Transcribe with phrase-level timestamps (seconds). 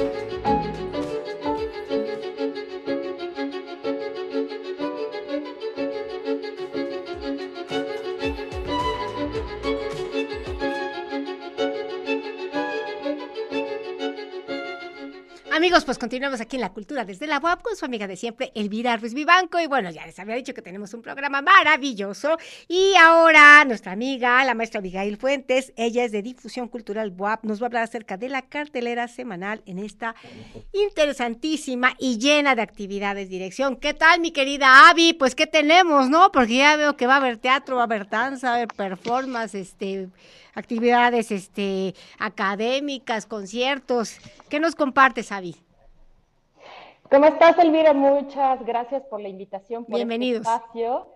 [0.00, 0.69] Música
[15.60, 18.50] Amigos, pues continuamos aquí en La Cultura desde la UAP con su amiga de siempre,
[18.54, 19.60] Elvira Ruiz Vivanco.
[19.60, 22.38] Y bueno, ya les había dicho que tenemos un programa maravilloso.
[22.66, 27.60] Y ahora nuestra amiga, la maestra Abigail Fuentes, ella es de Difusión Cultural UAP, nos
[27.60, 30.14] va a hablar acerca de la cartelera semanal en esta
[30.72, 33.76] interesantísima y llena de actividades dirección.
[33.76, 35.12] ¿Qué tal, mi querida Avi?
[35.12, 36.32] Pues, ¿qué tenemos, no?
[36.32, 38.68] Porque ya veo que va a haber teatro, va a haber danza, va a haber
[38.68, 40.08] performance, este
[40.54, 44.18] actividades este, académicas, conciertos.
[44.48, 45.56] ¿Qué nos compartes, Avi?
[47.10, 47.92] ¿Cómo estás, Elvira?
[47.92, 50.46] Muchas gracias por la invitación, por este Bienvenidos.
[50.46, 51.08] este espacio.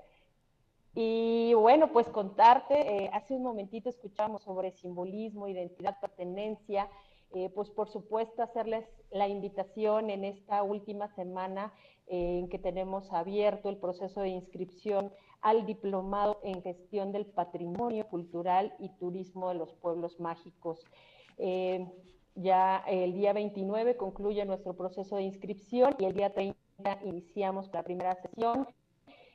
[0.97, 6.89] Y bueno, pues contarte, eh, hace un momentito escuchamos sobre simbolismo, identidad, pertenencia,
[7.33, 11.73] eh, pues por supuesto hacerles la invitación en esta última semana
[12.07, 18.75] en que tenemos abierto el proceso de inscripción al diplomado en gestión del patrimonio cultural
[18.79, 20.85] y turismo de los pueblos mágicos.
[21.39, 21.87] Eh,
[22.35, 26.59] ya el día 29 concluye nuestro proceso de inscripción y el día 30
[27.05, 28.67] iniciamos la primera sesión.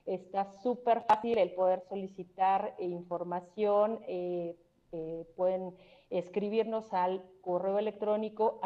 [0.06, 4.00] Está súper fácil el poder solicitar información.
[4.08, 4.58] Eh,
[4.92, 5.76] eh, pueden
[6.10, 8.60] escribirnos al correo electrónico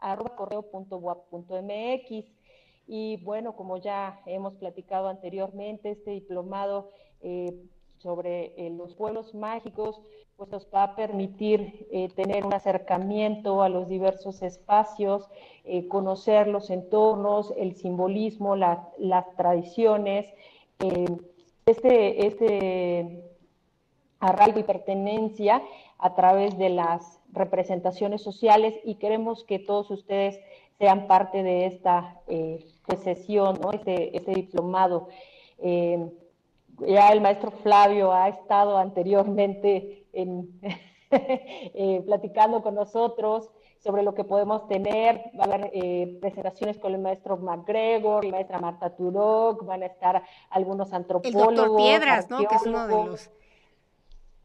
[0.00, 2.36] actividadesartísticas.dc.correo.wap.mx.
[2.88, 7.52] Y bueno, como ya hemos platicado anteriormente, este diplomado eh,
[7.98, 10.00] sobre eh, los pueblos mágicos,
[10.36, 15.28] pues nos va a permitir eh, tener un acercamiento a los diversos espacios,
[15.88, 20.32] conocer los entornos, el simbolismo, las tradiciones,
[21.64, 23.35] este, este
[24.20, 25.62] arraigo y pertenencia
[25.98, 30.40] a través de las representaciones sociales y queremos que todos ustedes
[30.78, 32.66] sean parte de esta eh,
[33.02, 33.72] sesión, ¿no?
[33.72, 35.08] este, este diplomado.
[35.58, 36.10] Eh,
[36.86, 40.60] ya el maestro Flavio ha estado anteriormente en,
[41.10, 45.30] eh, platicando con nosotros sobre lo que podemos tener.
[45.38, 49.86] Va a haber eh, presentaciones con el maestro McGregor, la maestra Marta Turok, van a
[49.86, 51.48] estar algunos antropólogos.
[51.48, 52.38] El doctor Piedras, ¿no?
[52.38, 53.30] Que es uno de los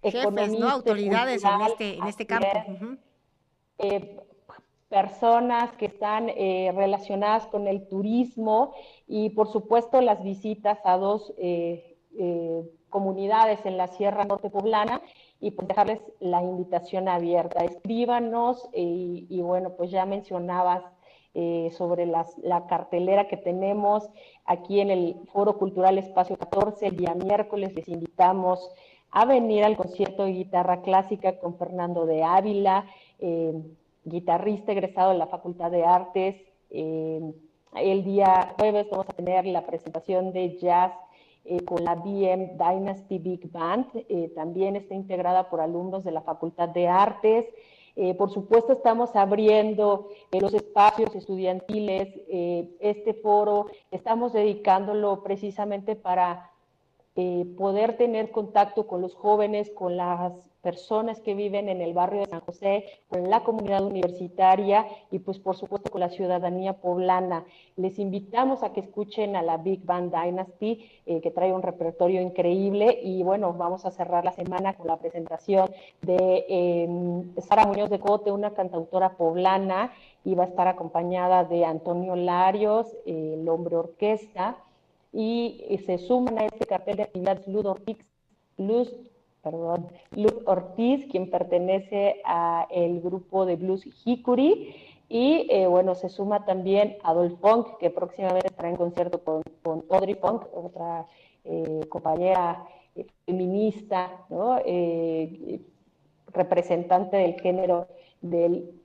[0.02, 0.70] jefes, ¿no?
[0.70, 2.48] Autoridades en este, en este campo.
[3.78, 4.18] eh,
[4.92, 8.74] personas que están eh, relacionadas con el turismo
[9.08, 15.02] y por supuesto las visitas a dos eh, eh, comunidades en la Sierra Norte Poblana
[15.40, 17.64] y pues dejarles la invitación abierta.
[17.64, 20.84] Escríbanos y, bueno, pues ya mencionabas
[21.72, 24.10] sobre la cartelera que tenemos
[24.44, 28.70] aquí en el Foro Cultural Espacio 14, el día miércoles les invitamos
[29.12, 32.86] a venir al concierto de guitarra clásica con Fernando de Ávila
[34.04, 36.36] guitarrista egresado de la Facultad de Artes.
[36.72, 40.92] el día jueves vamos a tener la presentación de jazz
[41.44, 43.88] eh, con la BM Dynasty Big Band.
[43.94, 47.46] Eh, también está integrada por alumnos de la Facultad de Artes.
[47.96, 52.08] Eh, por supuesto, estamos abriendo los espacios estudiantiles.
[52.80, 56.51] este foro estamos dedicándolo precisamente para
[57.58, 62.28] poder tener contacto con los jóvenes, con las personas que viven en el barrio de
[62.28, 67.46] San José, con la comunidad universitaria y pues por supuesto con la ciudadanía poblana.
[67.76, 72.22] Les invitamos a que escuchen a la Big Band Dynasty, eh, que trae un repertorio
[72.22, 75.70] increíble y bueno, vamos a cerrar la semana con la presentación
[76.02, 79.92] de em, Sara Muñoz de Cote, una cantautora poblana,
[80.24, 84.58] y va a estar acompañada de Antonio Larios, el hombre orquesta,
[85.14, 87.78] y, eh, se suman a este cartel de actividades Ludo
[88.58, 88.94] Luz
[89.42, 94.76] perdón, Luz Ortiz, quien pertenece al grupo de blues Hickory.
[95.10, 100.16] Y eh, bueno, se suma también Adolf Funk, que próximamente estará en concierto con, Audrey
[100.16, 101.06] Funk, otra
[101.44, 104.26] eh, compañera eh, feminista,
[106.34, 107.88] representante del género
[108.22, 108.81] del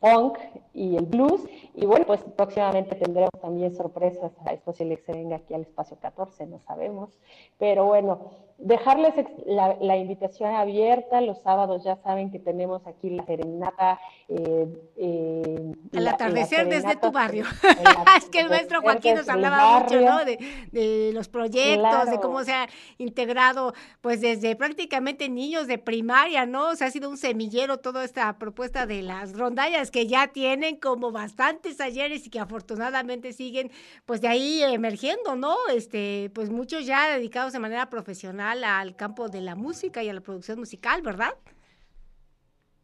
[0.00, 0.38] funk
[0.72, 1.42] y el blues.
[1.74, 4.32] Y bueno, pues próximamente tendremos también sorpresas.
[4.50, 7.10] Es posible que se venga aquí al espacio 14, no sabemos.
[7.58, 9.14] Pero bueno, dejarles
[9.46, 11.20] la, invitación abierta.
[11.20, 14.00] Los sábados ya saben que tenemos aquí la serenata.
[14.28, 14.66] Eh,
[14.96, 17.44] eh, Al atardecer desde tu barrio.
[18.18, 20.24] es que el maestro Joaquín nos hablaba mucho, ¿no?
[20.24, 22.68] De, los proyectos, de cómo se ha
[22.98, 26.68] integrado, pues desde prácticamente niños de primaria, ¿no?
[26.70, 30.76] O sea, ha sido un semillero toda esta propuesta de las rondallas que ya tienen
[30.76, 33.70] como bastantes talleres y que afortunadamente siguen,
[34.04, 35.56] pues de ahí emergiendo, ¿no?
[35.72, 40.14] Este, pues muchos ya dedicados de manera profesional al campo de la música y a
[40.14, 41.34] la producción musical, ¿verdad?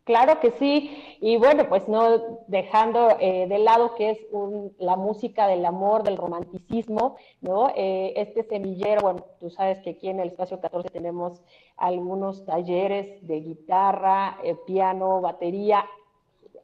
[0.05, 4.19] Claro que sí, y bueno, pues no dejando eh, de lado que es
[4.79, 7.71] la música del amor, del romanticismo, ¿no?
[7.77, 11.41] Eh, este semillero, bueno, tú sabes que aquí en el espacio 14 tenemos
[11.77, 15.87] algunos talleres de guitarra, eh, piano, batería,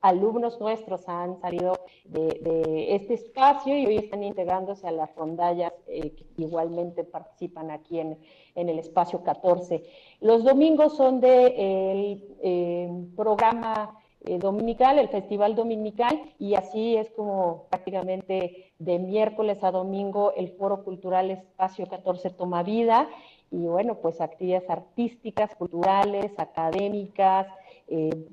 [0.00, 6.24] alumnos nuestros han salido de, este espacio y hoy están integrándose a las rondallas que
[6.36, 8.18] igualmente participan aquí en,
[8.54, 9.84] el espacio 14.
[10.20, 17.66] Los domingos son del de programa eh, dominical, el festival dominical, y así es como
[17.70, 23.08] prácticamente de miércoles a domingo el Foro Cultural Espacio 14 toma vida,
[23.52, 27.46] y bueno, pues actividades artísticas, culturales, académicas,
[27.86, 28.26] eh,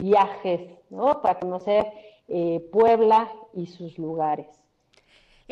[0.00, 0.60] viajes,
[0.90, 1.22] ¿no?
[1.22, 1.86] Para conocer
[2.28, 4.46] eh, Puebla y sus lugares.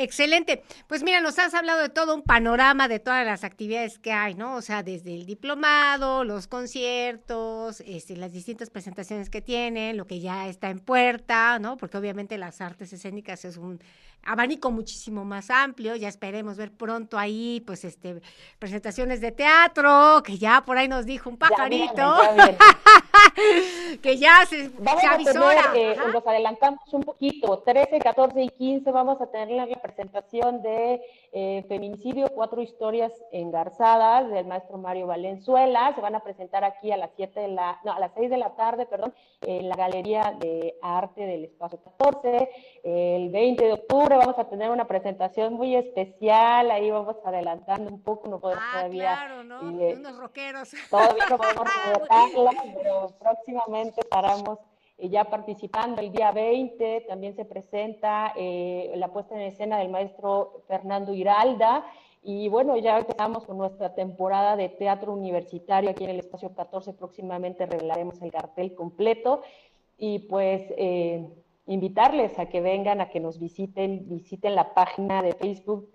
[0.01, 0.63] Excelente.
[0.87, 4.37] Pues mira, nos has hablado de todo un panorama de todas las actividades que hay,
[4.37, 4.55] ¿no?
[4.55, 10.21] O sea, desde el diplomado, los conciertos, este, las distintas presentaciones que tienen, lo que
[10.21, 11.77] ya está en puerta, ¿no?
[11.77, 13.81] Porque obviamente las artes escénicas es un
[14.25, 15.97] abanico muchísimo más amplio.
[15.97, 18.21] Ya esperemos ver pronto ahí, pues, este,
[18.59, 22.17] presentaciones de teatro, que ya por ahí nos dijo un pajarito.
[24.03, 28.91] que ya se, vamos A tener, eh, nos adelantamos un poquito, 13, 14 y 15
[28.91, 31.01] vamos a tener la presentación de
[31.33, 35.93] eh, Feminicidio, cuatro historias engarzadas del maestro Mario Valenzuela.
[35.95, 38.39] Se van a presentar aquí a las 7 de la, no, a las 6 de
[38.39, 42.49] la tarde, perdón, en la Galería de Arte del Espacio 14.
[42.83, 48.01] El 20 de octubre vamos a tener una presentación muy especial, ahí vamos adelantando un
[48.01, 49.15] poco, no podemos ah, todavía...
[49.15, 49.61] claro, ¿no?
[49.61, 50.73] Unos rockeros.
[50.89, 54.59] Todavía no podemos adelantarla, pero próximamente estaremos
[54.99, 56.01] eh, ya participando.
[56.01, 61.85] El día 20 también se presenta eh, la puesta en escena del maestro Fernando Iralda.
[62.23, 66.93] Y bueno, ya empezamos con nuestra temporada de teatro universitario aquí en el espacio 14.
[66.95, 69.43] Próximamente revelaremos el cartel completo.
[69.97, 71.29] Y pues eh,
[71.69, 75.89] invitarles a que vengan, a que nos visiten, visiten la página de Facebook.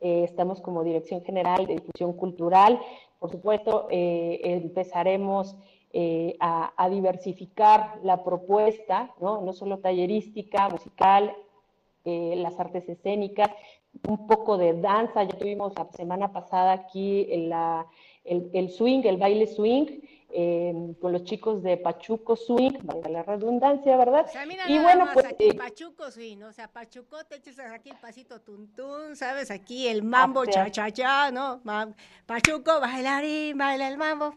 [0.00, 2.78] estamos como Dirección General de Difusión Cultural.
[3.18, 5.56] Por supuesto, empezaremos
[5.92, 9.40] eh, a, diversificar la propuesta, ¿no?
[9.40, 11.34] no solo tallerística, musical,
[12.04, 13.50] eh, las artes escénicas,
[14.06, 15.24] un poco de danza.
[15.24, 17.52] Ya tuvimos la semana pasada aquí el,
[18.24, 19.86] el, swing, el baile swing,
[20.32, 24.26] eh, con los chicos de Pachuco Swing, valga la redundancia, ¿verdad?
[24.68, 29.16] y bueno, pues aquí, Pachuco Swing, o sea, Pachuco te echas aquí el pasito tuntún,
[29.16, 29.50] ¿sabes?
[29.50, 31.60] Aquí el mambo cha cha cha, ¿no?
[32.26, 34.34] Pachuco bailarín, baila el mambo.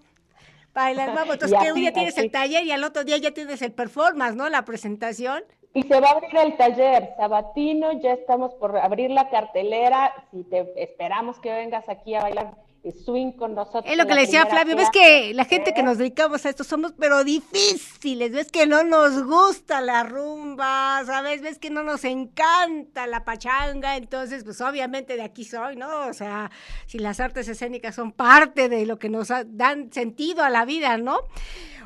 [0.74, 1.34] Bailar mambo.
[1.34, 4.36] Entonces, que un día tienes el taller y al otro día ya tienes el performance,
[4.36, 4.50] ¿no?
[4.50, 5.44] La presentación.
[5.76, 10.14] Y se va a abrir el taller sabatino, ya estamos por abrir la cartelera.
[10.32, 12.54] Si te esperamos que vengas aquí a bailar
[12.92, 13.86] swing con nosotros.
[13.88, 16.64] Es lo que le decía Flavio, ves que la gente que nos dedicamos a esto
[16.64, 21.42] somos pero difíciles, ves que no nos gusta la rumba, ¿sabes?
[21.42, 26.08] Ves que no nos encanta la pachanga, entonces pues obviamente de aquí soy, ¿no?
[26.08, 26.52] O sea,
[26.86, 30.98] si las artes escénicas son parte de lo que nos dan sentido a la vida,
[30.98, 31.20] ¿no?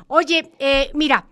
[0.08, 1.26] Oye, eh, mira,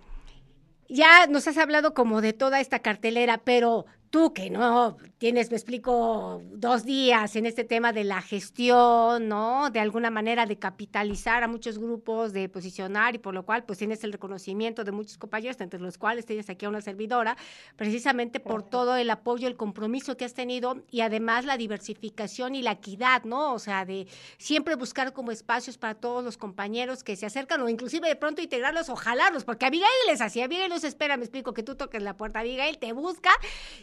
[0.89, 5.57] ya nos has hablado como de toda esta cartelera, pero tú que no tienes, me
[5.57, 9.71] explico, dos días en este tema de la gestión, ¿no?
[9.71, 13.79] De alguna manera de capitalizar a muchos grupos, de posicionar y por lo cual pues
[13.79, 17.37] tienes el reconocimiento de muchos compañeros, entre los cuales tienes aquí a una servidora,
[17.77, 22.63] precisamente por todo el apoyo, el compromiso que has tenido y además la diversificación y
[22.63, 23.55] la equidad, ¿no?
[23.55, 24.07] O sea, de
[24.39, 28.43] siempre buscar como espacios para todos los compañeros que se acercan o inclusive de pronto
[28.43, 32.03] integrarlos o jalarlos, porque Abigail es así, Abigail los espera, me explico, que tú toques
[32.03, 33.31] la puerta, Abigail te busca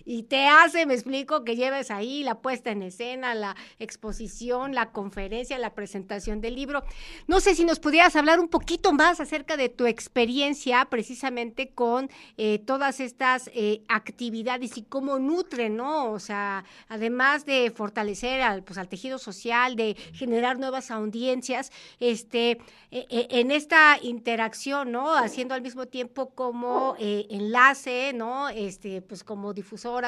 [0.05, 4.91] y te hace, me explico, que lleves ahí la puesta en escena, la exposición, la
[4.91, 6.83] conferencia, la presentación del libro.
[7.25, 12.11] No sé si nos pudieras hablar un poquito más acerca de tu experiencia precisamente con
[12.37, 16.11] eh, todas estas eh, actividades y cómo nutren, ¿no?
[16.11, 22.59] O sea, además de fortalecer al, pues, al tejido social, de generar nuevas audiencias, este,
[22.91, 25.15] e, e, en esta interacción, ¿no?
[25.15, 28.49] Haciendo al mismo tiempo como eh, enlace, ¿no?
[28.49, 29.53] Este, pues como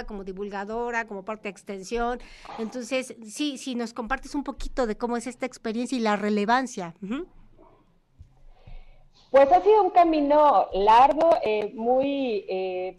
[0.04, 2.20] como divulgadora, como parte de extensión.
[2.60, 6.94] Entonces, sí, sí, nos compartes un poquito de cómo es esta experiencia y la relevancia.
[9.36, 12.98] Pues ha sido un camino largo, eh, muy, eh,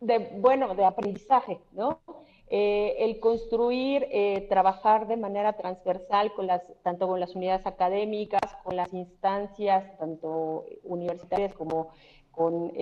[0.00, 2.00] de, bueno, de aprendizaje, ¿no?
[2.48, 4.08] Eh, el construir,
[4.48, 10.64] trabajar de manera transversal con las, tanto con las unidades académicas, con las instancias, tanto
[10.82, 11.88] universitarias como
[12.30, 12.72] con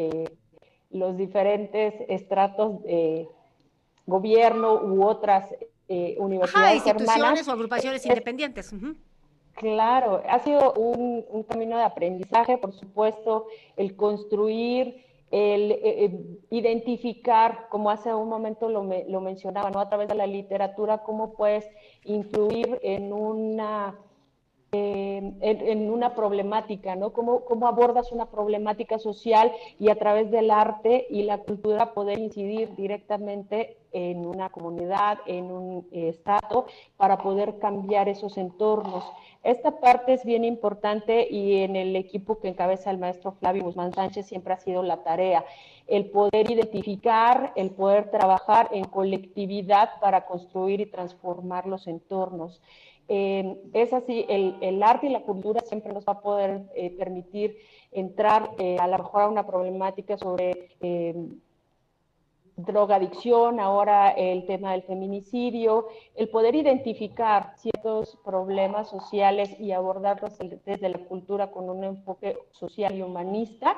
[0.96, 3.28] los diferentes estratos de
[4.06, 5.54] gobierno u otras
[5.88, 8.74] eh, universidades instituciones o agrupaciones independientes.
[9.54, 16.38] Claro, ha sido un, un camino de aprendizaje, por supuesto, el construir el eh, eh,
[16.50, 19.80] identificar, como hace un momento lo, lo mencionaba, ¿no?
[19.80, 21.68] a través de la literatura, cómo puedes
[22.04, 23.98] influir en una
[24.76, 27.12] eh, en, una problemática, ¿no?
[27.12, 32.18] ¿Cómo, ¿Cómo abordas una problemática social y a través del arte y la cultura poder
[32.18, 36.66] incidir directamente en una comunidad, en un estado,
[36.96, 39.04] para poder cambiar esos entornos?
[39.42, 43.92] Esta parte es bien importante y en el equipo que encabeza el maestro Flavio Guzmán
[43.92, 45.44] Sánchez siempre ha sido la tarea,
[45.86, 52.60] el poder identificar, el poder trabajar en colectividad para construir y transformar los entornos.
[53.08, 57.56] Es así, el, arte y la cultura siempre nos va a poder eh, permitir
[57.92, 60.68] entrar eh, a lo mejor a una problemática sobre
[62.56, 70.88] drogadicción, ahora el tema del feminicidio, el poder identificar ciertos problemas sociales y abordarlos desde
[70.88, 73.76] la cultura con un enfoque social y humanista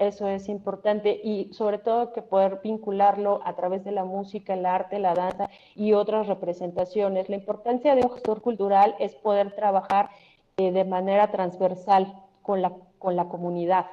[0.00, 4.64] eso es importante y sobre todo que poder vincularlo a través de la música, el
[4.64, 7.28] arte, la danza y otras representaciones.
[7.28, 10.10] La importancia de un gestor cultural es poder trabajar
[10.56, 13.86] eh, de manera transversal con la, con la comunidad.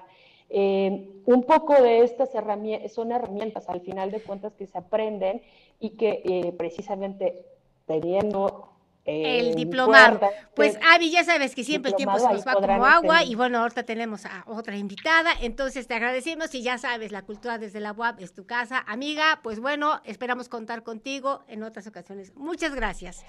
[0.49, 5.41] Eh, un poco de estas herramientas son herramientas al final de cuentas que se aprenden
[5.81, 7.45] y que eh, precisamente
[7.85, 8.69] teniendo
[9.07, 10.19] el diplomado.
[10.55, 13.59] Pues Avi, ya sabes que siempre el tiempo se nos va como agua y bueno,
[13.59, 17.93] ahorita tenemos a otra invitada, entonces te agradecemos y ya sabes, la cultura desde la
[17.93, 18.83] UAP es tu casa.
[18.87, 22.33] Amiga, pues bueno, esperamos contar contigo en otras ocasiones.
[22.35, 23.23] Muchas gracias.